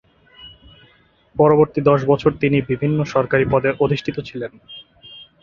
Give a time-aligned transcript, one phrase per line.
[1.35, 4.51] পরবর্তী দশ বছর তিনি বিভিন্ন সরকারি পদে অধিষ্ঠিত ছিলেন।